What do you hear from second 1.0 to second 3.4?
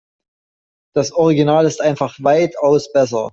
Original ist einfach weitaus besser.